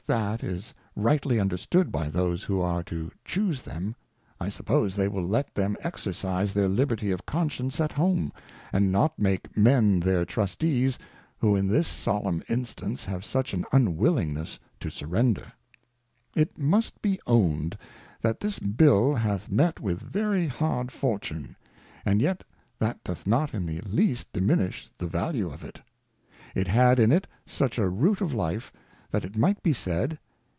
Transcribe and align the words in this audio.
167 0.07 0.53
that 0.53 0.57
is 0.61 0.73
rightly 0.93 1.39
understood 1.39 1.89
hy 1.95 2.09
those 2.09 2.43
who 2.43 2.59
are 2.59 2.83
to 2.83 3.11
chuse 3.23 3.61
them, 3.61 3.95
I 4.41 4.49
suppose 4.49 4.93
they 4.93 5.07
will 5.07 5.23
let 5.25 5.55
them 5.55 5.77
exercise 5.79 6.53
their 6.53 6.67
Liberty 6.67 7.11
of 7.11 7.25
Conscience 7.25 7.79
at 7.79 7.93
home, 7.93 8.33
and 8.73 8.91
not 8.91 9.17
make 9.17 9.55
Men 9.55 10.01
their 10.01 10.25
Trustees, 10.25 10.99
who 11.37 11.55
in 11.55 11.69
this 11.69 11.87
Solemn 11.87 12.43
Instance 12.49 13.05
have 13.05 13.23
such 13.23 13.53
an 13.53 13.63
unwillingness 13.71 14.59
to 14.81 14.89
surrender. 14.89 15.53
It 16.35 16.57
must 16.57 17.01
be 17.01 17.17
own'd. 17.25 17.77
That 18.21 18.41
this 18.41 18.59
Bill 18.59 19.13
hath 19.13 19.49
met 19.49 19.79
with 19.79 20.01
very 20.01 20.47
hard 20.47 20.87
Fortune^^^and 20.87 21.55
yet 22.19 22.43
that 22.79 23.01
doth 23.05 23.25
not 23.25 23.53
in 23.53 23.65
the 23.65 23.79
least 23.81 24.33
diminish 24.33 24.89
the 24.97 25.07
value 25.07 25.49
of 25.49 25.63
it. 25.63 25.79
It 26.53 26.67
had 26.67 26.99
in 26.99 27.13
it 27.13 27.27
such 27.45 27.77
a 27.77 27.87
Root 27.87 28.19
of 28.19 28.33
Life, 28.33 28.73
that 29.11 29.25
it 29.25 29.35
might 29.35 29.61
be 29.61 29.73
said. 29.73 30.17